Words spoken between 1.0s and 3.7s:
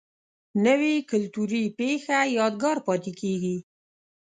کلتوري پیښه یادګار پاتې کېږي